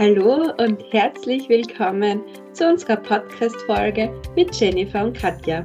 [0.00, 2.22] Hallo und herzlich willkommen
[2.54, 5.62] zu unserer Podcast-Folge mit Jennifer und Katja.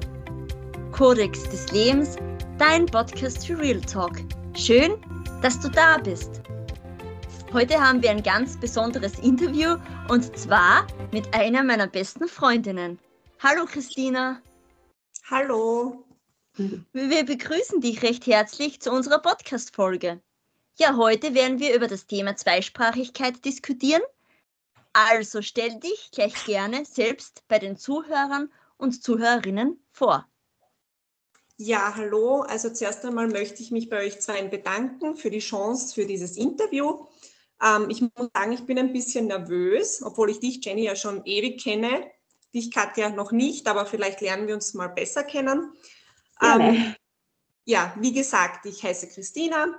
[0.91, 2.17] Kodex des Lebens,
[2.57, 4.17] dein Podcast für Real Talk.
[4.53, 4.97] Schön,
[5.41, 6.41] dass du da bist.
[7.53, 9.77] Heute haben wir ein ganz besonderes Interview
[10.09, 12.99] und zwar mit einer meiner besten Freundinnen.
[13.39, 14.41] Hallo Christina.
[15.31, 16.03] Hallo.
[16.91, 20.19] Wir begrüßen dich recht herzlich zu unserer Podcast-Folge.
[20.77, 24.01] Ja, heute werden wir über das Thema Zweisprachigkeit diskutieren
[24.95, 30.25] also stell dich gleich gerne selbst bei den Zuhörern und Zuhörerinnen vor.
[31.57, 32.41] Ja, hallo.
[32.41, 36.37] Also zuerst einmal möchte ich mich bei euch zwei bedanken für die Chance für dieses
[36.37, 37.05] Interview.
[37.61, 41.25] Ähm, ich muss sagen, ich bin ein bisschen nervös, obwohl ich dich, Jenny, ja schon
[41.25, 42.09] ewig kenne.
[42.53, 45.73] Dich, Katja, noch nicht, aber vielleicht lernen wir uns mal besser kennen.
[46.41, 46.95] Ähm,
[47.65, 49.77] ja, wie gesagt, ich heiße Christina,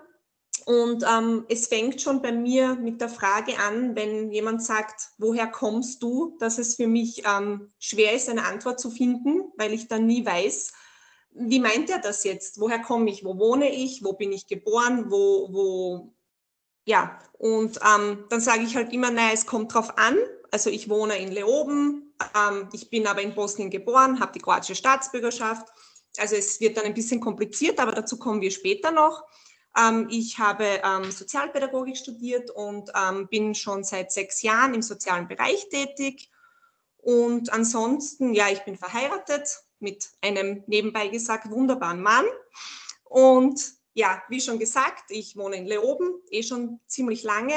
[0.67, 5.47] und ähm, es fängt schon bei mir mit der Frage an, wenn jemand sagt, woher
[5.47, 9.87] kommst du, dass es für mich ähm, schwer ist, eine Antwort zu finden, weil ich
[9.87, 10.73] dann nie weiß,
[11.31, 12.59] wie meint er das jetzt?
[12.59, 13.25] Woher komme ich?
[13.25, 14.03] Wo wohne ich?
[14.03, 15.09] Wo bin ich geboren?
[15.09, 16.15] Wo, wo,
[16.85, 20.19] ja, und ähm, dann sage ich halt immer, naja, es kommt drauf an.
[20.51, 24.75] Also ich wohne in Leoben, ähm, ich bin aber in Bosnien geboren, habe die kroatische
[24.75, 25.69] Staatsbürgerschaft.
[26.19, 29.23] Also es wird dann ein bisschen kompliziert, aber dazu kommen wir später noch.
[29.77, 35.29] Ähm, ich habe ähm, Sozialpädagogik studiert und ähm, bin schon seit sechs Jahren im sozialen
[35.29, 36.31] Bereich tätig.
[36.99, 42.25] Und ansonsten, ja, ich bin verheiratet mit einem nebenbei gesagt wunderbaren Mann.
[43.05, 43.61] Und
[43.95, 47.55] ja, wie schon gesagt, ich wohne in Leoben, eh schon ziemlich lange.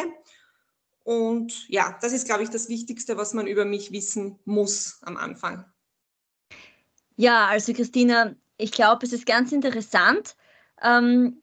[1.04, 5.18] Und ja, das ist, glaube ich, das Wichtigste, was man über mich wissen muss am
[5.18, 5.66] Anfang.
[7.16, 10.36] Ja, also Christina, ich glaube, es ist ganz interessant.
[10.82, 11.42] Ähm,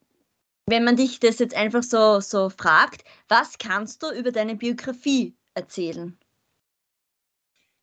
[0.67, 5.37] wenn man dich das jetzt einfach so, so fragt, was kannst du über deine Biografie
[5.55, 6.19] erzählen?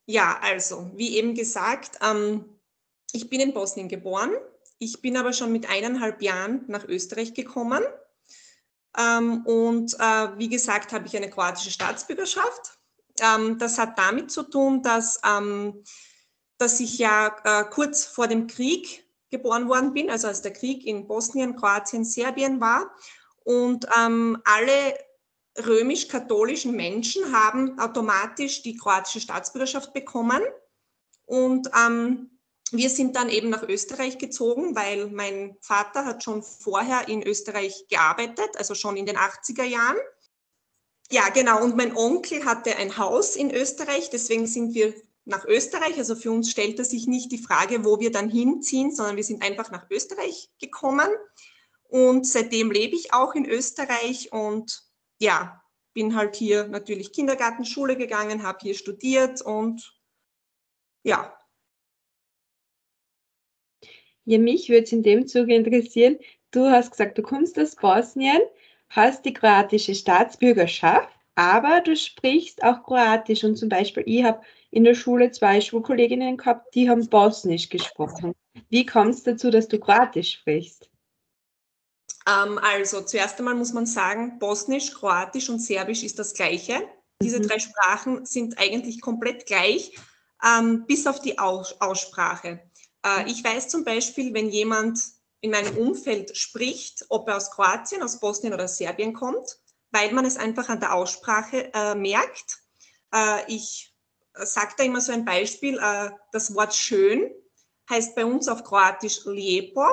[0.06, 2.44] Ja, also, wie eben gesagt, ähm,
[3.14, 4.32] ich bin in Bosnien geboren.
[4.80, 7.84] Ich bin aber schon mit eineinhalb Jahren nach Österreich gekommen.
[8.98, 12.78] Ähm, und äh, wie gesagt, habe ich eine kroatische Staatsbürgerschaft.
[13.22, 15.84] Ähm, das hat damit zu tun, dass, ähm,
[16.58, 20.86] dass ich ja äh, kurz vor dem Krieg geboren worden bin, also als der Krieg
[20.86, 22.96] in Bosnien, Kroatien, Serbien war.
[23.44, 24.98] Und ähm, alle
[25.58, 30.42] römisch-katholischen Menschen haben automatisch die kroatische Staatsbürgerschaft bekommen.
[31.26, 32.40] Und ähm,
[32.72, 37.86] wir sind dann eben nach Österreich gezogen, weil mein Vater hat schon vorher in Österreich
[37.90, 39.98] gearbeitet, also schon in den 80er Jahren.
[41.12, 41.62] Ja, genau.
[41.62, 44.94] Und mein Onkel hatte ein Haus in Österreich, deswegen sind wir
[45.26, 45.98] nach Österreich.
[45.98, 49.44] Also für uns stellte sich nicht die Frage, wo wir dann hinziehen, sondern wir sind
[49.44, 51.10] einfach nach Österreich gekommen.
[51.84, 54.84] Und seitdem lebe ich auch in Österreich und
[55.20, 55.62] ja,
[55.94, 59.96] bin halt hier natürlich Kindergarten, Schule gegangen, habe hier studiert und
[61.04, 61.38] ja.
[64.26, 66.18] Ja, mich würde es in dem Zuge interessieren.
[66.52, 68.42] Du hast gesagt, du kommst aus Bosnien,
[68.90, 74.42] hast die kroatische Staatsbürgerschaft, aber du sprichst auch Kroatisch und zum Beispiel ich habe
[74.74, 78.34] in der Schule zwei Schulkolleginnen gehabt, die haben Bosnisch gesprochen.
[78.70, 80.90] Wie kommt es dazu, dass du Kroatisch sprichst?
[82.28, 86.82] Ähm, also zuerst einmal muss man sagen, Bosnisch, Kroatisch und Serbisch ist das gleiche.
[87.22, 87.48] Diese mhm.
[87.48, 89.96] drei Sprachen sind eigentlich komplett gleich,
[90.44, 92.60] ähm, bis auf die Aus Aussprache.
[93.06, 95.00] Äh, ich weiß zum Beispiel, wenn jemand
[95.42, 99.60] in meinem Umfeld spricht, ob er aus Kroatien, aus Bosnien oder Serbien kommt,
[99.92, 102.58] weil man es einfach an der Aussprache äh, merkt.
[103.14, 103.93] Äh, ich
[104.34, 107.32] sagt da immer so ein Beispiel, äh, das Wort schön
[107.90, 109.86] heißt bei uns auf Kroatisch lijepo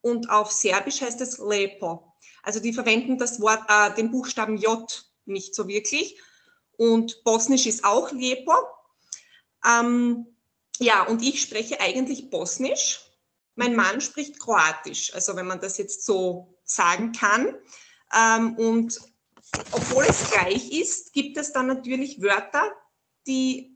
[0.00, 2.14] und auf Serbisch heißt es lepo.
[2.42, 6.20] Also die verwenden das Wort, äh, den Buchstaben J nicht so wirklich.
[6.76, 8.54] Und Bosnisch ist auch lijepo.
[9.64, 10.26] Ähm,
[10.78, 13.00] ja, und ich spreche eigentlich Bosnisch.
[13.54, 17.54] Mein Mann spricht Kroatisch, also wenn man das jetzt so sagen kann.
[18.14, 18.98] Ähm, und
[19.72, 22.72] obwohl es gleich ist, gibt es dann natürlich Wörter,
[23.26, 23.71] die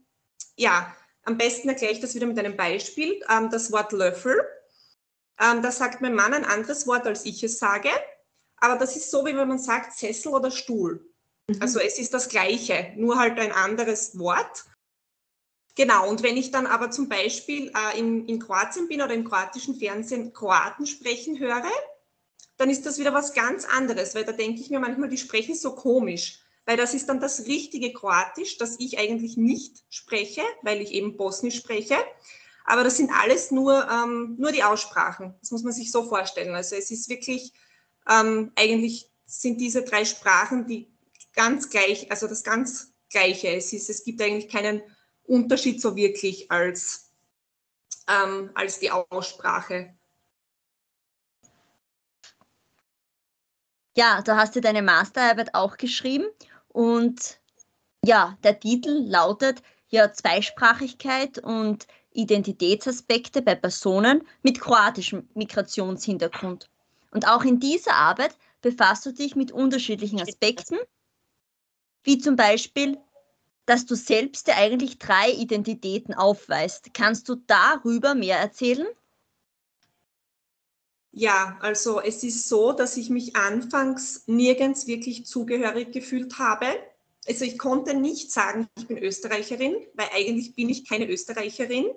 [0.57, 0.93] ja,
[1.23, 3.21] am besten erkläre ich das wieder mit einem Beispiel.
[3.29, 4.35] Ähm, das Wort Löffel.
[5.39, 7.89] Ähm, da sagt mein Mann ein anderes Wort, als ich es sage.
[8.57, 11.05] Aber das ist so, wie wenn man sagt Sessel oder Stuhl.
[11.47, 11.61] Mhm.
[11.61, 14.65] Also es ist das Gleiche, nur halt ein anderes Wort.
[15.75, 19.25] Genau, und wenn ich dann aber zum Beispiel äh, in, in Kroatien bin oder im
[19.25, 21.71] kroatischen Fernsehen Kroaten sprechen höre,
[22.57, 25.53] dann ist das wieder was ganz anderes, weil da denke ich mir manchmal, die sprechen
[25.53, 30.81] so komisch weil das ist dann das richtige Kroatisch, das ich eigentlich nicht spreche, weil
[30.81, 31.95] ich eben Bosnisch spreche.
[32.65, 35.33] Aber das sind alles nur, ähm, nur die Aussprachen.
[35.39, 36.53] Das muss man sich so vorstellen.
[36.53, 37.53] Also es ist wirklich,
[38.09, 40.91] ähm, eigentlich sind diese drei Sprachen die
[41.33, 43.47] ganz gleich, also das ganz Gleiche.
[43.47, 44.81] Es, ist, es gibt eigentlich keinen
[45.23, 47.13] Unterschied so wirklich als,
[48.09, 49.95] ähm, als die Aussprache.
[53.95, 56.25] Ja, du hast dir deine Masterarbeit auch geschrieben
[56.77, 57.39] und
[58.05, 66.69] ja, der Titel lautet ja Zweisprachigkeit und Identitätsaspekte bei Personen mit kroatischem Migrationshintergrund.
[67.09, 70.77] Und auch in dieser Arbeit befasst du dich mit unterschiedlichen Aspekten,
[72.03, 72.99] wie zum Beispiel,
[73.65, 76.93] dass du selbst ja eigentlich drei Identitäten aufweist.
[76.93, 78.85] Kannst du darüber mehr erzählen?
[81.19, 86.67] Ja, also es ist so, dass ich mich anfangs nirgends wirklich zugehörig gefühlt habe.
[87.27, 91.87] Also ich konnte nicht sagen, ich bin Österreicherin, weil eigentlich bin ich keine Österreicherin.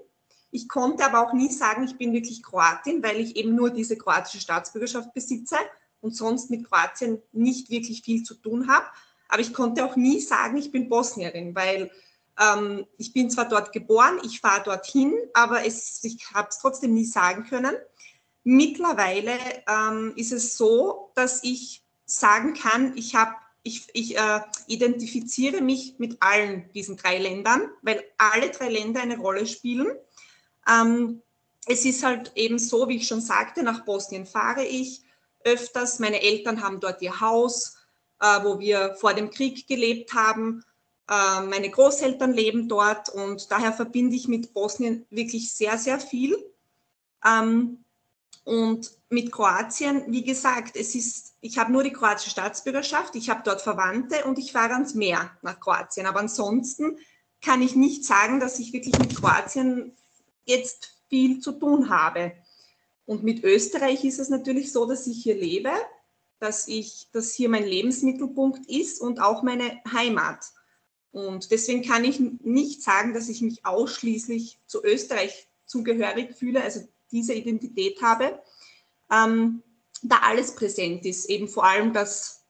[0.51, 3.99] Ich konnte aber auch nie sagen, ich bin wirklich Kroatin, weil ich eben nur diese
[3.99, 5.57] kroatische Staatsbürgerschaft besitze
[6.01, 8.87] und sonst mit Kroatien nicht wirklich viel zu tun habe.
[9.29, 11.91] Aber ich konnte auch nie sagen, ich bin Bosnierin, weil
[12.41, 16.95] ähm, ich bin zwar dort geboren, ich fahre dorthin, aber es, ich habe es trotzdem
[16.95, 17.77] nie sagen können.
[18.43, 19.39] Mittlerweile
[19.69, 25.97] ähm, ist es so, dass ich sagen kann, ich habe ich, ich äh, identifiziere mich
[25.99, 29.89] mit allen diesen drei Ländern, weil alle drei Länder eine Rolle spielen.
[30.67, 31.23] Ähm,
[31.67, 35.03] es ist halt eben so, wie ich schon sagte, nach Bosnien fahre ich
[35.45, 35.99] öfters.
[35.99, 37.77] Meine Eltern haben dort ihr Haus,
[38.21, 40.65] äh, wo wir vor dem Krieg gelebt haben.
[41.09, 46.37] Äh, meine Großeltern leben dort und daher verbinde ich mit Bosnien wirklich sehr, sehr viel.
[47.27, 47.85] Ähm,
[48.45, 53.43] und mit Kroatien, wie gesagt, es ist, ich habe nur die kroatische Staatsbürgerschaft, ich habe
[53.45, 56.07] dort Verwandte und ich fahre ans Meer nach Kroatien.
[56.07, 56.99] Aber ansonsten
[57.43, 59.97] kann ich nicht sagen, dass ich wirklich mit Kroatien
[60.45, 62.33] jetzt viel zu tun habe.
[63.07, 65.73] Und mit Österreich ist es natürlich so, dass ich hier lebe,
[66.39, 70.45] dass ich, dass hier mein Lebensmittelpunkt ist und auch meine Heimat.
[71.13, 76.87] Und deswegen kann ich nicht sagen, dass ich mich ausschließlich zu Österreich zugehörig fühle, also
[77.11, 78.41] diese Identität habe,
[79.11, 79.63] ähm,
[80.03, 81.29] da alles präsent ist.
[81.29, 82.45] Eben vor allem das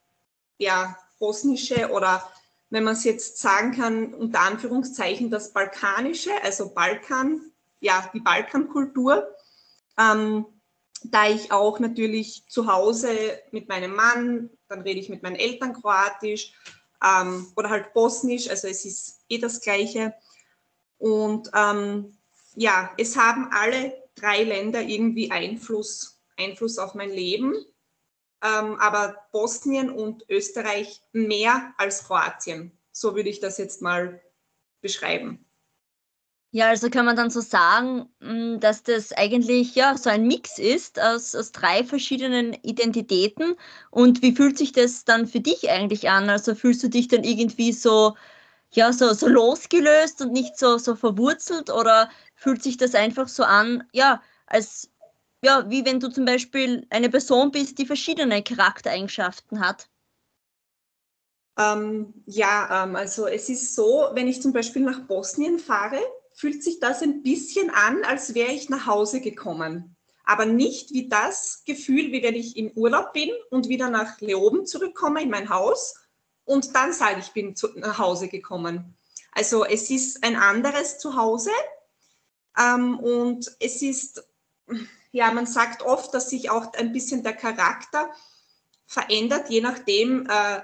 [0.58, 2.30] ja, bosnische oder
[2.70, 7.40] wenn man es jetzt sagen kann, unter Anführungszeichen das balkanische, also Balkan,
[7.80, 9.34] ja, die Balkankultur.
[9.98, 10.46] Ähm,
[11.02, 15.72] da ich auch natürlich zu Hause mit meinem Mann, dann rede ich mit meinen Eltern
[15.72, 16.52] Kroatisch
[17.02, 20.14] ähm, oder halt Bosnisch, also es ist eh das Gleiche.
[20.98, 22.16] Und ähm,
[22.54, 27.54] ja, es haben alle drei Länder irgendwie Einfluss, Einfluss auf mein Leben,
[28.42, 32.72] ähm, aber Bosnien und Österreich mehr als Kroatien.
[32.92, 34.20] So würde ich das jetzt mal
[34.80, 35.44] beschreiben.
[36.52, 40.58] Ja, also kann man dann so sagen, hm, dass das eigentlich ja so ein Mix
[40.58, 43.54] ist aus, aus drei verschiedenen Identitäten.
[43.90, 46.28] Und wie fühlt sich das dann für dich eigentlich an?
[46.28, 48.16] Also fühlst du dich dann irgendwie so,
[48.72, 53.42] ja, so, so losgelöst und nicht so, so verwurzelt oder fühlt sich das einfach so
[53.42, 54.90] an, ja, als
[55.42, 59.88] ja, wie wenn du zum Beispiel eine Person bist, die verschiedene Charaktereigenschaften hat?
[61.58, 65.98] Ähm, ja, ähm, also es ist so, wenn ich zum Beispiel nach Bosnien fahre,
[66.34, 69.96] fühlt sich das ein bisschen an, als wäre ich nach Hause gekommen.
[70.24, 74.64] Aber nicht wie das Gefühl, wie wenn ich im Urlaub bin und wieder nach Leoben
[74.66, 75.94] zurückkomme in mein Haus
[76.44, 78.96] und dann sage ich, bin zu, nach Hause gekommen.
[79.32, 81.52] Also es ist ein anderes Zuhause
[82.58, 84.24] ähm, und es ist,
[85.12, 88.10] ja, man sagt oft, dass sich auch ein bisschen der Charakter
[88.86, 90.62] verändert, je nachdem, äh,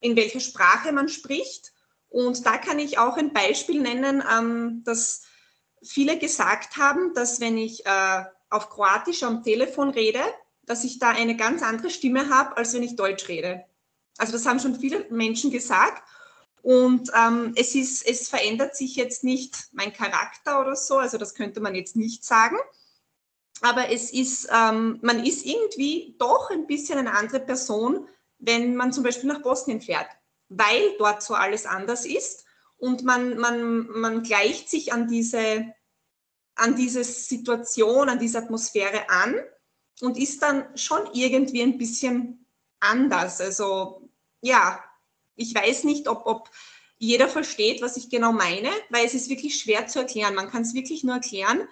[0.00, 1.72] in welcher Sprache man spricht.
[2.08, 5.22] Und da kann ich auch ein Beispiel nennen, ähm, dass
[5.82, 10.22] viele gesagt haben, dass wenn ich äh, auf Kroatisch am Telefon rede,
[10.64, 13.64] dass ich da eine ganz andere Stimme habe, als wenn ich Deutsch rede.
[14.18, 16.02] Also das haben schon viele Menschen gesagt.
[16.62, 21.34] Und ähm, es, ist, es verändert sich jetzt nicht mein Charakter oder so, also das
[21.34, 22.56] könnte man jetzt nicht sagen.
[23.62, 28.92] Aber es ist, ähm, man ist irgendwie doch ein bisschen eine andere Person, wenn man
[28.92, 30.08] zum Beispiel nach Bosnien fährt
[30.56, 32.44] weil dort so alles anders ist
[32.78, 35.66] und man, man, man gleicht sich an diese,
[36.54, 39.36] an diese Situation, an diese Atmosphäre an
[40.00, 42.46] und ist dann schon irgendwie ein bisschen
[42.80, 43.40] anders.
[43.40, 44.01] Also
[44.42, 44.84] ja,
[45.36, 46.50] ich weiß nicht, ob, ob
[46.98, 50.34] jeder versteht, was ich genau meine, weil es ist wirklich schwer zu erklären.
[50.34, 51.66] Man kann es wirklich nur erklären,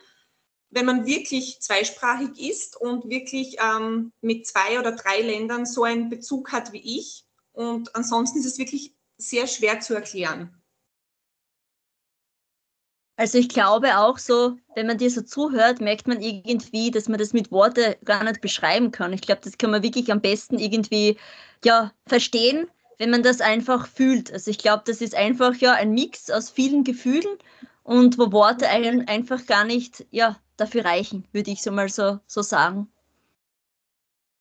[0.70, 6.08] wenn man wirklich zweisprachig ist und wirklich ähm, mit zwei oder drei Ländern so einen
[6.08, 10.59] Bezug hat wie ich und ansonsten ist es wirklich sehr schwer zu erklären.
[13.20, 17.18] Also ich glaube auch so, wenn man dir so zuhört, merkt man irgendwie, dass man
[17.18, 19.12] das mit Worte gar nicht beschreiben kann.
[19.12, 21.18] Ich glaube, das kann man wirklich am besten irgendwie
[21.62, 24.32] ja, verstehen, wenn man das einfach fühlt.
[24.32, 27.36] Also ich glaube, das ist einfach ja ein Mix aus vielen Gefühlen
[27.82, 32.40] und wo Worte einfach gar nicht ja, dafür reichen, würde ich so mal so, so
[32.40, 32.90] sagen.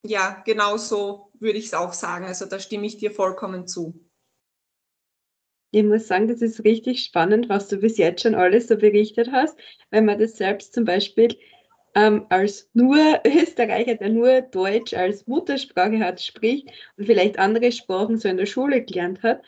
[0.06, 2.24] Ja, genau so würde ich es auch sagen.
[2.24, 4.00] Also da stimme ich dir vollkommen zu.
[5.72, 9.32] Ich muss sagen, das ist richtig spannend, was du bis jetzt schon alles so berichtet
[9.32, 9.58] hast,
[9.92, 11.38] wenn man das selbst zum Beispiel
[11.96, 18.18] ähm, als nur Österreicher, der nur Deutsch als Muttersprache hat, spricht und vielleicht andere Sprachen
[18.18, 19.42] so in der Schule gelernt hat.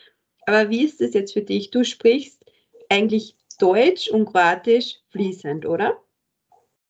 [0.46, 1.72] Aber wie ist das jetzt für dich?
[1.72, 2.44] Du sprichst
[2.90, 5.98] eigentlich Deutsch und Kroatisch fließend, oder?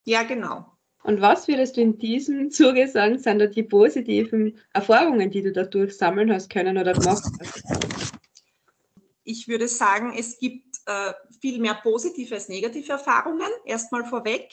[0.05, 0.65] Ja, genau.
[1.03, 5.51] Und was würdest du in diesem Zuge sagen, sind da die positiven Erfahrungen, die du
[5.51, 8.10] dadurch sammeln hast können oder gemacht hast?
[9.23, 14.51] Ich würde sagen, es gibt äh, viel mehr positive als negative Erfahrungen, erstmal vorweg.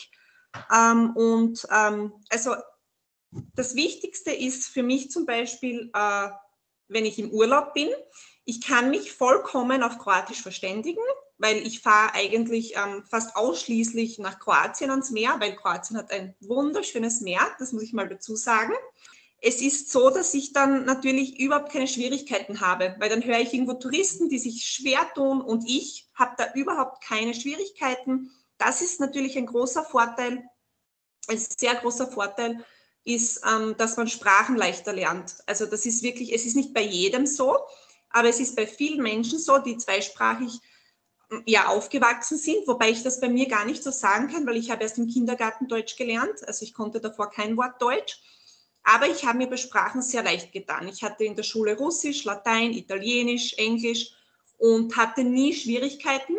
[0.75, 2.55] Ähm, und ähm, also
[3.55, 6.29] das Wichtigste ist für mich zum Beispiel, äh,
[6.89, 7.89] wenn ich im Urlaub bin,
[8.45, 11.03] ich kann mich vollkommen auf Kroatisch verständigen,
[11.37, 16.35] weil ich fahre eigentlich ähm, fast ausschließlich nach Kroatien ans Meer, weil Kroatien hat ein
[16.41, 18.73] wunderschönes Meer, das muss ich mal dazu sagen.
[19.41, 23.53] Es ist so, dass ich dann natürlich überhaupt keine Schwierigkeiten habe, weil dann höre ich
[23.53, 28.33] irgendwo Touristen, die sich schwer tun und ich habe da überhaupt keine Schwierigkeiten.
[28.59, 30.45] Das ist natürlich ein großer Vorteil,
[31.29, 32.65] ein sehr großer Vorteil
[33.05, 35.37] ist, ähm, dass man Sprachen leichter lernt.
[35.47, 37.57] Also das ist wirklich, es ist nicht bei jedem so,
[38.11, 40.61] aber es ist bei vielen Menschen so, die zweisprachig
[41.47, 44.71] ja, aufgewachsen sind, wobei ich das bei mir gar nicht so sagen kann, weil ich
[44.71, 48.21] habe erst im Kindergarten Deutsch gelernt, also ich konnte davor kein Wort Deutsch,
[48.89, 50.89] aber ich habe mir bei Sprachen sehr leicht getan.
[50.89, 54.13] Ich hatte in der Schule Russisch, Latein, Italienisch, Englisch
[54.57, 56.37] und hatte nie Schwierigkeiten,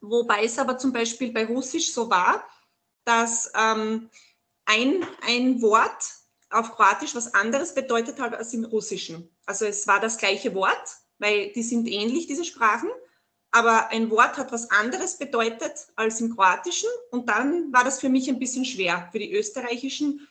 [0.00, 2.42] wobei es aber zum Beispiel bei Russisch so war,
[3.04, 4.08] dass ähm,
[4.64, 6.04] ein, ein Wort
[6.48, 9.28] auf Kroatisch was anderes bedeutet hat als im Russischen.
[9.44, 12.88] Also es war das gleiche Wort, weil die sind ähnlich, diese Sprachen,
[13.50, 18.08] aber ein Wort hat was anderes bedeutet als im Kroatischen und dann war das für
[18.08, 20.26] mich ein bisschen schwer, für die österreichischen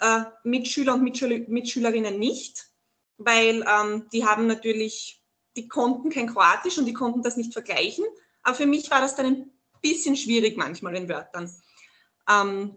[0.00, 2.70] äh, Mitschüler und Mitschüler, Mitschülerinnen nicht,
[3.18, 5.22] weil ähm, die haben natürlich,
[5.56, 8.04] die konnten kein Kroatisch und die konnten das nicht vergleichen,
[8.42, 11.50] aber für mich war das dann ein bisschen schwierig manchmal in Wörtern.
[12.28, 12.76] Ähm,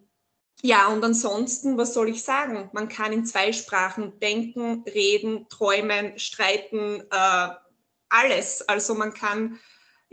[0.62, 2.70] ja, und ansonsten, was soll ich sagen?
[2.74, 7.50] Man kann in zwei Sprachen denken, reden, träumen, streiten, äh,
[8.10, 8.62] alles.
[8.68, 9.60] Also man kann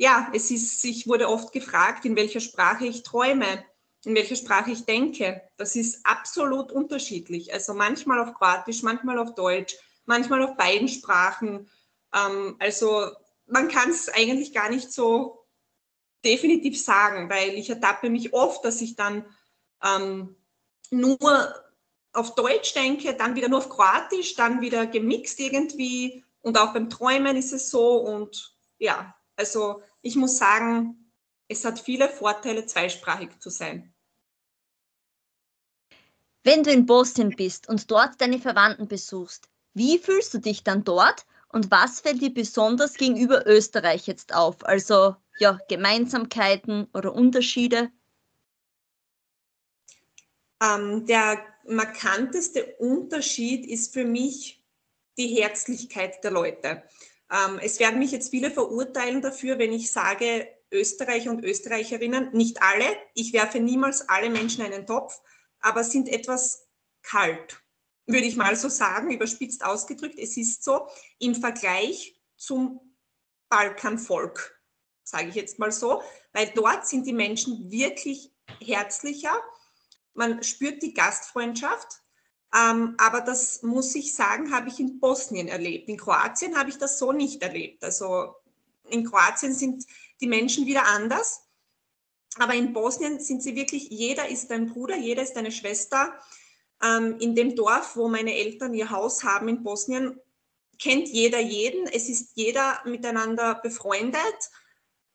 [0.01, 3.63] ja, es ist, ich wurde oft gefragt, in welcher Sprache ich träume,
[4.05, 5.43] in welcher Sprache ich denke.
[5.57, 7.53] Das ist absolut unterschiedlich.
[7.53, 9.77] Also manchmal auf Kroatisch, manchmal auf Deutsch,
[10.07, 11.71] manchmal auf beiden Sprachen.
[12.15, 13.11] Ähm, also
[13.47, 15.47] man kann es eigentlich gar nicht so
[16.25, 19.25] definitiv sagen, weil ich ertappe mich oft, dass ich dann
[19.83, 20.37] ähm,
[20.91, 21.55] nur
[22.13, 26.25] auf Deutsch denke, dann wieder nur auf Kroatisch, dann wieder gemixt irgendwie.
[26.43, 27.99] Und auch beim Träumen ist es so.
[27.99, 31.00] Und ja, also ich muss sagen,
[31.51, 33.93] es hat viele Vorteile, zweisprachig zu sein.
[36.45, 40.85] Wenn du in Bosnien bist und dort deine Verwandten besuchst, wie fühlst du dich dann
[40.85, 44.65] dort und was fällt dir besonders gegenüber Österreich jetzt auf?
[44.65, 47.91] Also ja, Gemeinsamkeiten oder Unterschiede?
[50.63, 54.65] Ähm, der markanteste Unterschied ist für mich
[55.19, 56.85] die Herzlichkeit der Leute.
[57.31, 62.63] Ähm, es werden mich jetzt viele verurteilen dafür, wenn ich sage, Österreicher und Österreicherinnen, nicht
[62.63, 62.85] alle,
[63.15, 65.21] ich werfe niemals alle Menschen in einen Topf,
[65.61, 66.67] aber sind etwas
[67.03, 67.63] kalt,
[68.07, 70.19] würde ich mal so sagen, überspitzt ausgedrückt.
[70.19, 72.81] Es ist so, im Vergleich zum
[73.49, 74.61] Balkanvolk,
[75.03, 79.35] sage ich jetzt mal so, weil dort sind die Menschen wirklich herzlicher.
[80.15, 82.01] Man spürt die Gastfreundschaft,
[82.55, 85.89] ähm, aber das muss ich sagen, habe ich in Bosnien erlebt.
[85.89, 87.85] In Kroatien habe ich das so nicht erlebt.
[87.85, 88.35] Also
[88.89, 89.85] in Kroatien sind
[90.21, 91.47] die Menschen wieder anders.
[92.37, 96.15] Aber in Bosnien sind sie wirklich, jeder ist ein Bruder, jeder ist eine Schwester.
[96.83, 100.19] Ähm, in dem Dorf, wo meine Eltern ihr Haus haben in Bosnien,
[100.79, 101.87] kennt jeder jeden.
[101.87, 104.51] Es ist jeder miteinander befreundet.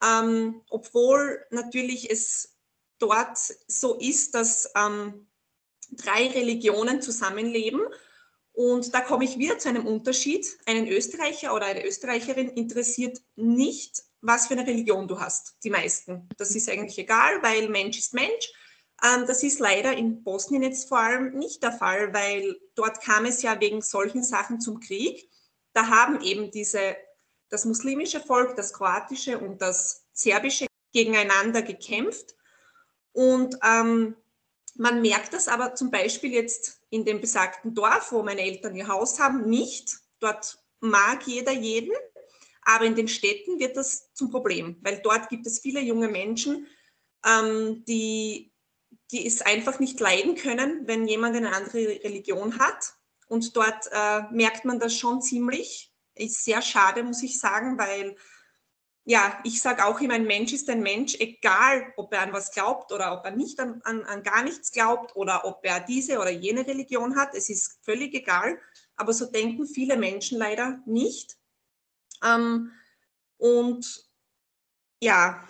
[0.04, 2.56] Ähm, obwohl natürlich es
[2.98, 5.26] dort so ist, dass ähm,
[5.90, 7.80] drei Religionen zusammenleben.
[8.52, 10.46] Und da komme ich wieder zu einem Unterschied.
[10.66, 15.56] Einen Österreicher oder eine Österreicherin interessiert nicht, was für eine Religion du hast.
[15.62, 16.28] Die meisten.
[16.36, 18.52] Das ist eigentlich egal, weil Mensch ist Mensch.
[19.04, 23.24] Ähm, das ist leider in Bosnien jetzt vor allem nicht der Fall, weil dort kam
[23.26, 25.30] es ja wegen solchen Sachen zum Krieg.
[25.72, 26.96] Da haben eben diese,
[27.50, 32.34] das muslimische Volk, das kroatische und das serbische gegeneinander gekämpft.
[33.12, 34.16] Und ähm,
[34.74, 38.88] man merkt das aber zum Beispiel jetzt in dem besagten Dorf, wo meine Eltern ihr
[38.88, 39.98] Haus haben, nicht.
[40.20, 41.92] Dort mag jeder jeden,
[42.66, 46.66] aber in den Städten wird das zum Problem, weil dort gibt es viele junge Menschen,
[47.24, 48.52] ähm, die,
[49.12, 52.94] die es einfach nicht leiden können, wenn jemand eine andere Religion hat.
[53.28, 55.92] Und dort äh, merkt man das schon ziemlich.
[56.16, 58.16] Ist sehr schade, muss ich sagen, weil
[59.04, 62.50] ja, ich sage auch immer, ein Mensch ist ein Mensch, egal ob er an was
[62.50, 66.18] glaubt oder ob er nicht an, an, an, gar nichts glaubt oder ob er diese
[66.18, 67.32] oder jene Religion hat.
[67.34, 68.58] Es ist völlig egal,
[68.96, 71.38] aber so denken viele Menschen leider nicht.
[72.22, 72.72] Ähm,
[73.38, 74.06] und
[75.00, 75.46] ja,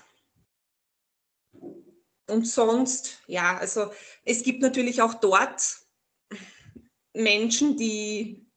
[2.28, 3.92] und sonst, ja, also
[4.24, 5.62] es gibt natürlich auch dort
[7.14, 8.50] Menschen, die,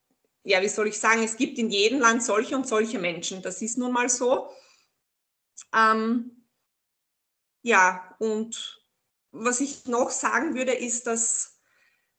[0.44, 3.42] ja, wie soll ich sagen, es gibt in jedem Land solche und solche Menschen.
[3.42, 4.50] Das ist nun mal so.
[5.74, 6.48] Ähm,
[7.62, 8.84] ja, und
[9.32, 11.60] was ich noch sagen würde, ist, dass,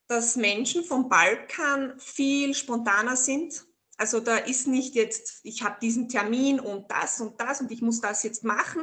[0.07, 3.67] dass Menschen vom Balkan viel spontaner sind.
[4.01, 7.83] Also da ist nicht jetzt, ich habe diesen Termin und das und das und ich
[7.83, 8.83] muss das jetzt machen.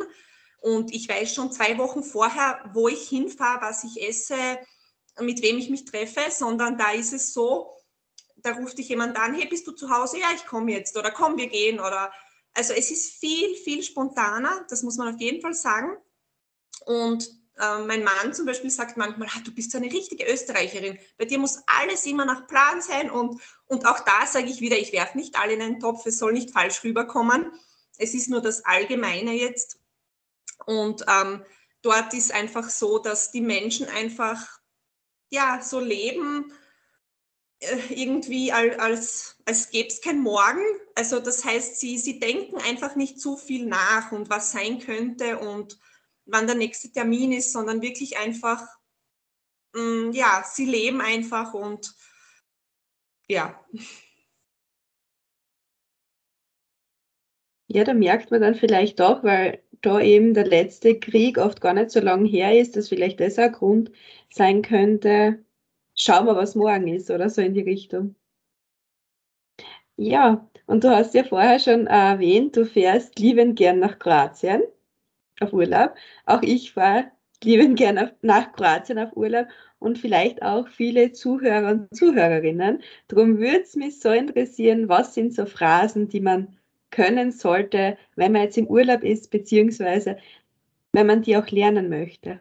[0.62, 4.36] Und ich weiß schon zwei Wochen vorher, wo ich hinfahre, was ich esse,
[5.20, 7.74] mit wem ich mich treffe, sondern da ist es so,
[8.36, 10.20] da ruft dich jemand an, hey, bist du zu Hause?
[10.20, 12.14] Ja, ich komme jetzt oder komm, wir gehen oder
[12.54, 15.98] also es ist viel, viel spontaner, das muss man auf jeden Fall sagen.
[16.86, 17.28] Und
[17.60, 21.40] äh, mein Mann zum Beispiel sagt manchmal, du bist so eine richtige Österreicherin, bei dir
[21.40, 23.10] muss alles immer nach Plan sein.
[23.10, 26.20] Und, und auch da sage ich wieder, ich werfe nicht alle in einen Topf, es
[26.20, 27.52] soll nicht falsch rüberkommen.
[27.98, 29.80] Es ist nur das Allgemeine jetzt.
[30.66, 31.44] Und ähm,
[31.82, 34.60] dort ist einfach so, dass die Menschen einfach
[35.30, 36.54] ja so leben,
[37.60, 40.64] äh, irgendwie als, als gäbe es kein Morgen.
[40.96, 45.40] Also das heißt, sie, sie denken einfach nicht zu viel nach und was sein könnte
[45.40, 45.80] und
[46.28, 48.62] wann der nächste Termin ist, sondern wirklich einfach,
[49.74, 51.94] mh, mm, ja, sie leben einfach und
[53.28, 53.60] ja.
[57.70, 61.74] Ja, da merkt man dann vielleicht auch, weil da eben der letzte Krieg oft gar
[61.74, 63.92] nicht so lang her ist, dass vielleicht das ein Grund
[64.30, 65.44] sein könnte,
[65.96, 68.16] schauen wir, was morgen ist oder so in die Richtung.
[69.98, 74.62] Ja, und du hast ja vorher schon erwähnt, du fährst liebend gern nach Kroatien
[75.42, 75.96] auf Urlaub.
[76.26, 77.12] Auch ich fahre
[77.44, 79.48] liebend gern nach Kroatien auf Urlaub
[79.80, 82.82] und vielleicht auch viele Zuhörer und Zuhörerinnen.
[83.08, 86.58] Darum würde es mich so interessieren, was sind so Phrasen, die man
[86.90, 90.18] können sollte, wenn man jetzt im Urlaub ist, beziehungsweise
[90.94, 92.40] wenn man die auch lernen möchte.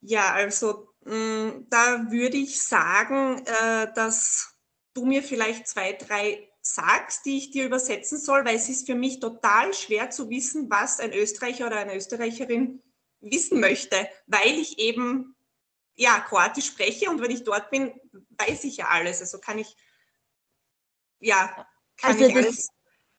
[0.00, 4.54] Ja, also Mm, da würde ich sagen, äh, dass
[4.92, 8.94] du mir vielleicht zwei, drei sagst, die ich dir übersetzen soll, weil es ist für
[8.94, 12.82] mich total schwer zu wissen, was ein Österreicher oder eine Österreicherin
[13.20, 15.36] wissen möchte, weil ich eben
[15.96, 17.92] ja Kroatisch spreche und wenn ich dort bin,
[18.38, 19.20] weiß ich ja alles.
[19.20, 19.76] Also kann ich
[21.20, 22.68] ja kann also ich das, alles.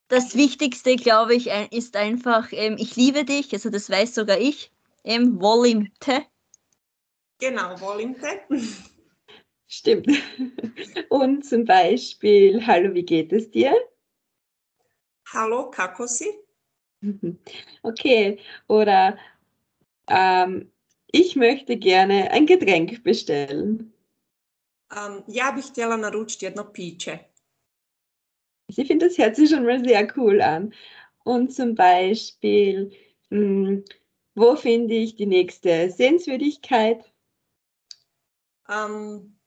[0.07, 4.71] Das Wichtigste, glaube ich, ist einfach, ähm, ich liebe dich, also das weiß sogar ich,
[5.03, 6.25] ähm, Volimte,
[7.39, 8.75] Genau, Wollington.
[9.71, 10.07] Stimmt.
[11.09, 13.75] Und zum Beispiel, hallo, wie geht es dir?
[15.31, 16.39] Hallo, Kakosi.
[17.83, 19.17] Okay, oder
[20.07, 20.69] ähm,
[21.11, 23.93] ich möchte gerne ein Getränk bestellen.
[24.91, 27.19] Um, ja bih htjela naručiti jedno piće.
[28.67, 30.73] Ich finde, das hört sich schon mal sehr cool an.
[31.23, 32.91] Und zum Beispiel,
[33.29, 33.85] mh, hm,
[34.35, 37.13] wo finde ich die nächste Sehenswürdigkeit?
[38.67, 39.38] Ähm,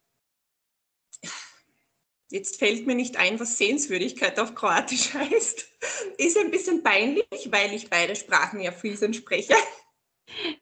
[2.33, 5.69] jetzt fällt mir nicht ein, was Sehenswürdigkeit auf Kroatisch heißt.
[6.19, 9.55] Ist ein bisschen peinlich, weil ich beide Sprachen ja fließend spreche.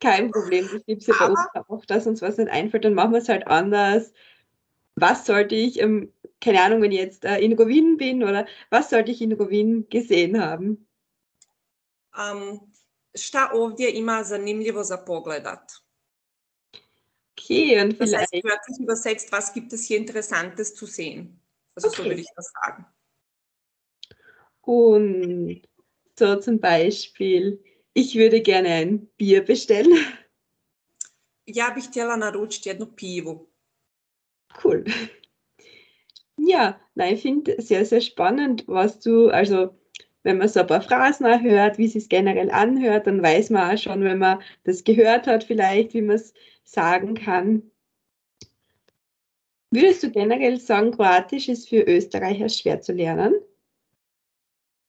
[0.00, 2.94] Kein Problem, das gibt es ja bei uns auch, dass uns was nicht einfällt, dann
[2.94, 4.12] machen wir es halt anders.
[4.96, 8.90] Was sollte ich, ähm, keine Ahnung, wenn ich jetzt äh, in Rovin bin oder was
[8.90, 10.88] sollte ich in Rovin gesehen haben?
[12.12, 12.72] Um,
[13.14, 15.82] šta ovdje ima zanimljivo za pogledat?
[17.38, 18.32] Okay, und das vielleicht.
[18.32, 21.39] heißt wörtlich übersetzt, was gibt es hier Interessantes zu sehen?
[21.74, 21.96] Also okay.
[21.96, 22.86] so würde ich das sagen.
[24.62, 25.62] Und
[26.18, 27.62] so zum Beispiel,
[27.94, 29.92] ich würde gerne ein Bier bestellen.
[31.46, 33.50] Ja bih htjela naručiti jedno pivo.
[34.62, 34.84] Cool.
[36.36, 39.74] Ja, nein, ich finde sehr, sehr spannend, was du, also
[40.22, 43.74] wenn man so ein paar Phrasen hört, wie es sich generell anhört, dann weiß man
[43.74, 47.69] auch schon, wenn man das gehört hat, vielleicht, wie man es sagen kann.
[49.70, 53.34] Würdest du generell sagen, Kroatisch ist für Österreicher schwer zu lernen?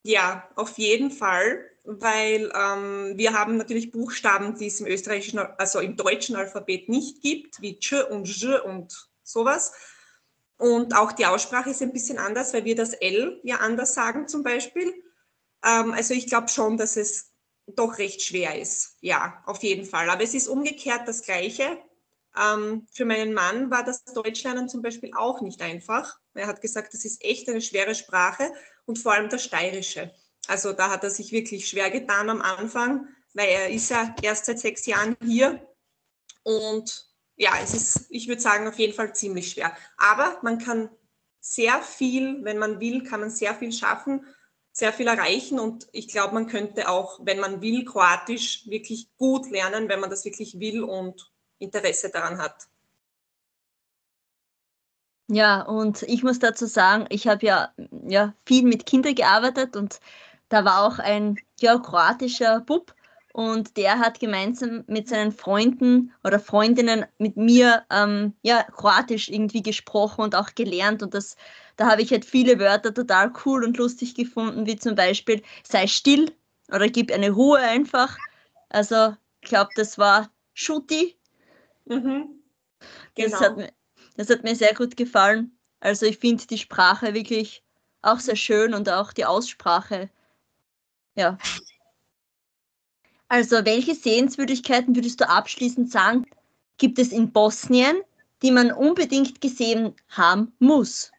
[0.03, 5.79] Ja, auf jeden Fall, weil ähm, wir haben natürlich Buchstaben, die es im österreichischen, also
[5.79, 9.73] im deutschen Alphabet nicht gibt, wie Tsch und J und sowas.
[10.57, 14.27] Und auch die Aussprache ist ein bisschen anders, weil wir das L ja anders sagen
[14.27, 14.91] zum Beispiel.
[15.63, 17.31] Ähm, also ich glaube schon, dass es
[17.67, 18.97] doch recht schwer ist.
[19.01, 20.09] Ja, auf jeden Fall.
[20.09, 21.77] Aber es ist umgekehrt das Gleiche.
[22.37, 26.19] Ähm, für meinen Mann war das Deutschlernen zum Beispiel auch nicht einfach.
[26.33, 28.51] Er hat gesagt, das ist echt eine schwere Sprache
[28.85, 30.13] und vor allem das Steirische.
[30.47, 34.45] Also da hat er sich wirklich schwer getan am Anfang, weil er ist ja erst
[34.45, 35.65] seit sechs Jahren hier
[36.43, 39.75] und ja, es ist, ich würde sagen, auf jeden Fall ziemlich schwer.
[39.97, 40.89] Aber man kann
[41.39, 44.25] sehr viel, wenn man will, kann man sehr viel schaffen,
[44.71, 49.49] sehr viel erreichen und ich glaube, man könnte auch, wenn man will, Kroatisch wirklich gut
[49.49, 51.30] lernen, wenn man das wirklich will und
[51.61, 52.67] Interesse daran hat.
[55.27, 57.73] Ja, und ich muss dazu sagen, ich habe ja,
[58.07, 59.99] ja viel mit Kindern gearbeitet und
[60.49, 62.93] da war auch ein ja, kroatischer Bub
[63.33, 69.63] und der hat gemeinsam mit seinen Freunden oder Freundinnen mit mir ähm, ja, Kroatisch irgendwie
[69.63, 71.01] gesprochen und auch gelernt.
[71.01, 71.37] Und das,
[71.77, 75.87] da habe ich halt viele Wörter total cool und lustig gefunden, wie zum Beispiel sei
[75.87, 76.33] still
[76.69, 78.17] oder gib eine Ruhe einfach.
[78.69, 81.17] Also ich glaube, das war Schutti.
[81.85, 82.41] Mhm.
[83.15, 83.31] Genau.
[83.31, 83.73] Das, hat mir,
[84.17, 85.57] das hat mir sehr gut gefallen.
[85.79, 87.63] Also ich finde die Sprache wirklich
[88.01, 90.09] auch sehr schön und auch die Aussprache.
[91.15, 91.37] Ja,
[93.31, 96.25] also, welche Sehenswürdigkeiten würdest du abschließend sagen,
[96.77, 98.01] gibt es in Bosnien,
[98.41, 101.13] die man unbedingt gesehen haben muss?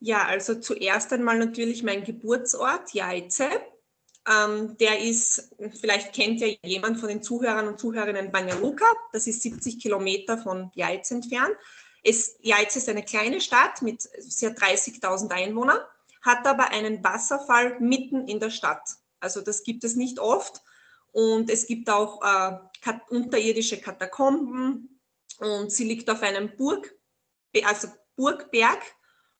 [0.00, 3.50] Ja, also zuerst einmal natürlich mein Geburtsort, Jajce.
[4.26, 8.86] Ähm, der ist, vielleicht kennt ja jemand von den Zuhörern und Zuhörerinnen Banja Luka.
[9.12, 11.56] Das ist 70 Kilometer von Jajce entfernt.
[12.02, 14.46] Es, Jajce ist eine kleine Stadt mit ca.
[14.46, 15.78] 30.000 Einwohnern,
[16.22, 18.82] hat aber einen Wasserfall mitten in der Stadt.
[19.20, 20.62] Also das gibt es nicht oft.
[21.12, 25.00] Und es gibt auch äh, kat unterirdische Katakomben
[25.38, 26.92] und sie liegt auf einem Burg,
[27.64, 28.80] also Burgberg.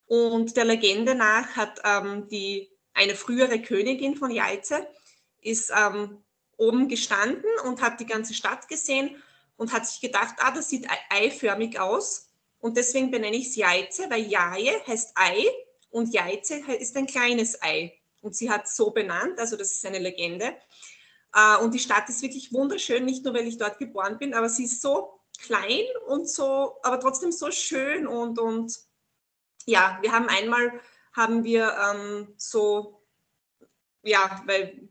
[0.07, 4.87] Und der Legende nach hat ähm, die, eine frühere Königin von Jaize
[5.41, 6.23] ist ähm,
[6.57, 9.23] oben gestanden und hat die ganze Stadt gesehen
[9.57, 12.31] und hat sich gedacht, ah, das sieht eiförmig aus.
[12.61, 15.45] Und deswegen benenne ich es Jaize, weil Jaje heißt Ei
[15.91, 19.99] und Jaize ist ein kleines Ei und sie hat so benannt, also das ist eine
[19.99, 20.57] Legende.
[21.35, 24.49] Äh, und die Stadt ist wirklich wunderschön, nicht nur weil ich dort geboren bin, aber
[24.49, 28.79] sie ist so klein und so, aber trotzdem so schön und, und
[29.67, 30.81] ja, wir haben einmal,
[31.15, 33.03] haben wir ähm, so,
[34.03, 34.89] ja, weil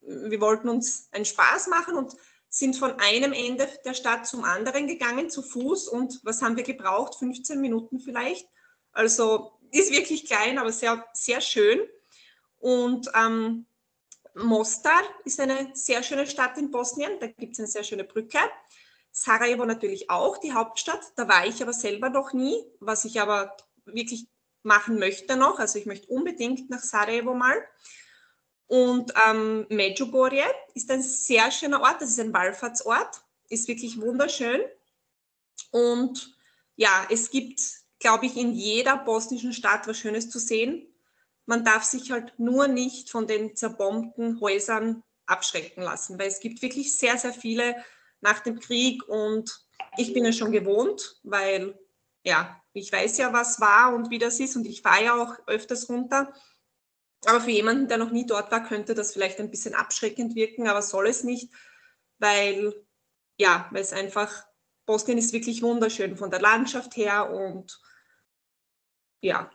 [0.00, 2.14] wir wollten uns einen Spaß machen und
[2.48, 6.62] sind von einem Ende der Stadt zum anderen gegangen zu Fuß und was haben wir
[6.62, 7.16] gebraucht?
[7.16, 8.48] 15 Minuten vielleicht.
[8.92, 11.80] Also ist wirklich klein, aber sehr, sehr schön.
[12.58, 13.66] Und ähm,
[14.34, 18.38] Mostar ist eine sehr schöne Stadt in Bosnien, da gibt es eine sehr schöne Brücke.
[19.10, 21.12] Sarajevo natürlich auch, die Hauptstadt.
[21.16, 24.26] Da war ich aber selber noch nie, was ich aber wirklich
[24.64, 25.58] machen möchte noch.
[25.58, 27.56] Also ich möchte unbedingt nach Sarajevo mal.
[28.66, 34.62] Und ähm, Medjugorje ist ein sehr schöner Ort, das ist ein Wallfahrtsort, ist wirklich wunderschön.
[35.70, 36.34] Und
[36.76, 37.60] ja, es gibt,
[37.98, 40.88] glaube ich, in jeder bosnischen Stadt was Schönes zu sehen
[41.46, 46.62] man darf sich halt nur nicht von den zerbombten Häusern abschrecken lassen, weil es gibt
[46.62, 47.76] wirklich sehr, sehr viele
[48.20, 51.78] nach dem Krieg und ich bin es schon gewohnt, weil
[52.24, 55.34] ja, ich weiß ja, was war und wie das ist und ich fahre ja auch
[55.46, 56.34] öfters runter.
[57.24, 60.68] Aber für jemanden, der noch nie dort war, könnte das vielleicht ein bisschen abschreckend wirken,
[60.68, 61.50] aber soll es nicht,
[62.18, 62.74] weil
[63.38, 64.46] ja, weil es einfach,
[64.86, 67.80] Bosnien ist wirklich wunderschön von der Landschaft her und
[69.22, 69.50] ja,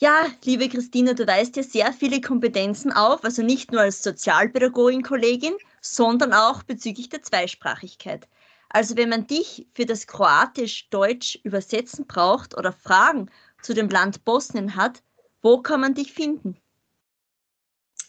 [0.00, 5.02] ja, liebe Christina, du weist ja sehr viele Kompetenzen auf, also nicht nur als Sozialpädagogin,
[5.02, 8.28] Kollegin, sondern auch bezüglich der Zweisprachigkeit.
[8.68, 13.30] Also wenn man dich für das Kroatisch-Deutsch übersetzen braucht oder Fragen
[13.62, 15.02] zu dem Land Bosnien hat,
[15.40, 16.60] wo kann man dich finden?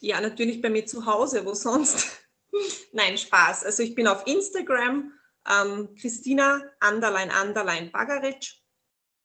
[0.02, 2.08] Ja, natürlich bei mir zu Hause, wo sonst?
[2.94, 3.66] Nein, Spaß.
[3.66, 5.14] Also ich bin auf Instagram,
[5.50, 8.60] ähm, Christina Anderlein Anderlein Bagaric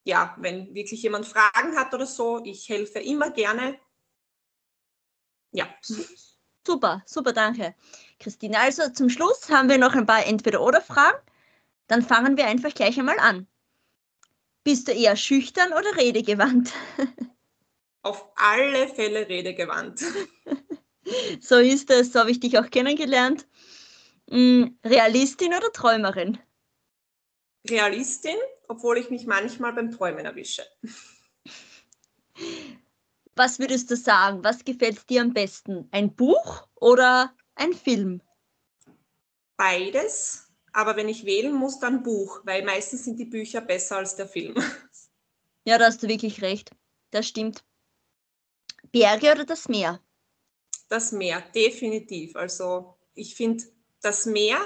[0.04, 3.78] ja, wenn wirklich jemand Fragen hat oder so, ich helfe immer gerne.
[5.50, 5.66] Ja.
[6.66, 7.74] Super, super, danke.
[8.18, 11.18] Christine, also zum Schluss haben wir noch ein paar Entweder-Oder-Fragen.
[11.88, 13.46] Dann fangen wir einfach gleich einmal an.
[14.64, 16.72] Bist du eher schüchtern oder redegewandt?
[18.02, 20.02] Auf alle Fälle redegewandt.
[21.38, 23.46] So ist es, so habe ich dich auch kennengelernt.
[24.30, 26.38] Hm, Realistin oder Träumerin?
[27.68, 30.62] Realistin, obwohl ich mich manchmal beim Träumen erwische.
[33.36, 34.44] Was würdest du sagen?
[34.44, 35.88] Was gefällt dir am besten?
[35.90, 38.20] Ein Buch oder ein Film?
[39.56, 40.48] Beides.
[40.72, 44.28] aber wenn ich wählen muss, dann Buch, weil meistens sind die Bücher besser als der
[44.28, 44.54] Film.
[45.66, 46.72] Ja, da hast du wirklich recht.
[47.10, 47.64] Das stimmt.
[48.92, 49.98] Berge oder das Meer?
[50.90, 52.36] Das Meer, definitiv.
[52.36, 53.64] Also ich finde,
[54.02, 54.58] das Meer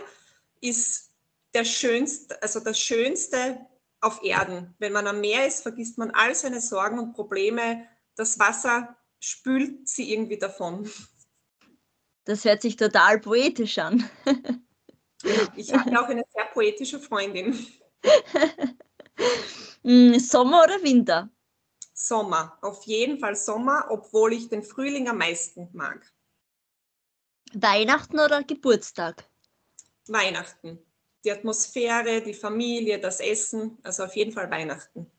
[0.60, 1.12] ist
[1.54, 3.64] der schönste, also das Schönste
[4.00, 4.74] auf Erden.
[4.80, 7.86] Wenn man am Meer ist, vergisst man all seine Sorgen und Probleme.
[8.18, 10.90] Das Wasser spült sie irgendwie davon.
[12.24, 14.10] Das hört sich total poetisch an.
[15.56, 17.56] ich habe auch eine sehr poetische Freundin.
[19.84, 21.30] Mm, Sommer oder Winter?
[21.94, 26.04] Sommer, auf jeden Fall Sommer, obwohl ich den Frühling am meisten mag.
[27.54, 29.24] Weihnachten oder Geburtstag?
[30.08, 30.78] Weihnachten.
[31.24, 35.10] Die Atmosphäre, die Familie, das Essen, also auf jeden Fall Weihnachten.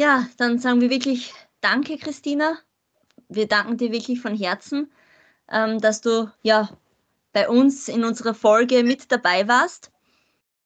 [0.00, 2.58] Ja, dann sagen wir wirklich Danke, Christina.
[3.30, 4.92] Wir danken dir wirklich von Herzen,
[5.50, 6.68] ähm, dass du ja
[7.32, 9.90] bei uns in unserer Folge mit dabei warst.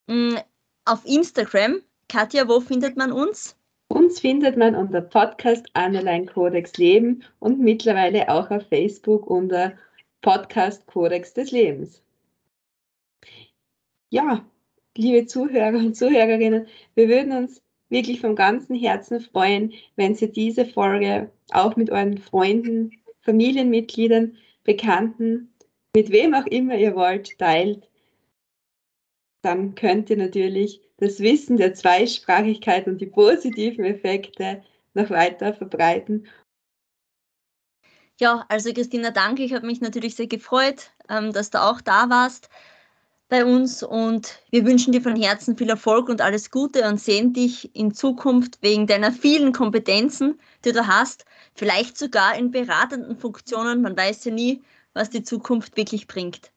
[0.07, 0.35] Mm,
[0.83, 3.55] auf Instagram, Katja, wo findet man uns?
[3.87, 9.73] Uns findet man unter Podcast Anneline Codex Leben und mittlerweile auch auf Facebook unter
[10.21, 12.01] Podcast Kodex des Lebens.
[14.09, 14.43] Ja,
[14.97, 20.65] liebe Zuhörer und Zuhörerinnen, wir würden uns wirklich vom ganzen Herzen freuen, wenn Sie diese
[20.65, 25.53] Folge auch mit euren Freunden, Familienmitgliedern, Bekannten,
[25.95, 27.89] mit wem auch immer ihr wollt, teilt.
[29.41, 36.27] Dann könnt ihr natürlich das Wissen der Zweisprachigkeit und die positiven Effekte noch weiter verbreiten
[38.19, 39.43] ja, also Christina, danke.
[39.43, 42.49] Ich habe mich natürlich sehr gefreut, ähm, dass du auch da warst
[43.29, 47.31] bei uns und wir wünschen dir von Herzen viel Erfolg und alles Gute und sehen
[47.31, 53.83] dich in Zukunft wegen deiner vielen Kompetenzen, die du hast, vielleicht sogar in beratenden Funktionen.
[53.83, 54.63] Man weiß ja nie,
[54.93, 56.51] was die Zukunft wirklich bringt.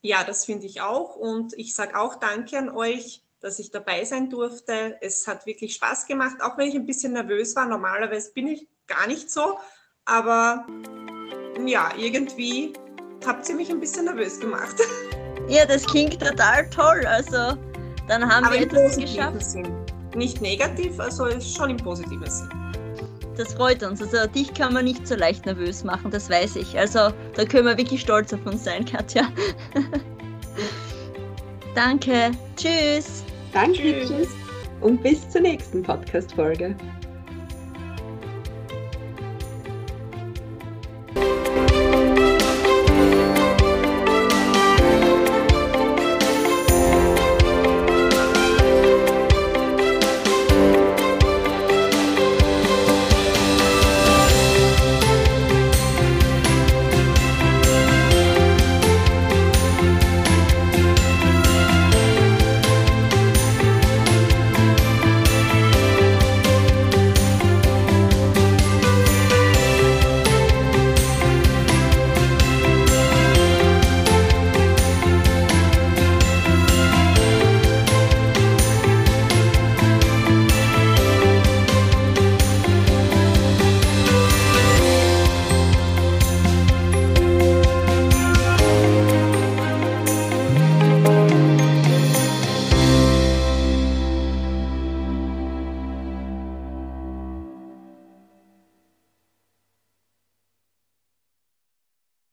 [0.00, 4.04] Ja, das finde ich auch und ich sage auch Danke an euch, dass ich dabei
[4.04, 4.96] sein durfte.
[5.02, 7.66] Es hat wirklich Spaß gemacht, auch wenn ich ein bisschen nervös war.
[7.66, 9.58] Normalerweise bin ich gar nicht so,
[10.06, 10.66] aber
[11.66, 12.72] ja, irgendwie
[13.26, 14.76] habt ihr mich ein bisschen nervös gemacht.
[15.48, 17.04] Ja, das klingt total toll.
[17.06, 17.56] Also,
[18.08, 19.44] dann haben Aber wir etwas geschafft.
[19.44, 19.68] Sinn.
[20.14, 22.48] Nicht negativ, also schon im positiven Sinn.
[23.36, 24.00] Das freut uns.
[24.00, 26.78] Also, dich kann man nicht so leicht nervös machen, das weiß ich.
[26.78, 29.24] Also, da können wir wirklich stolz auf uns sein, Katja.
[31.74, 32.30] Danke.
[32.56, 33.24] Tschüss.
[33.52, 34.06] Danke.
[34.06, 34.28] Tschüss.
[34.80, 36.76] Und bis zur nächsten Podcast-Folge.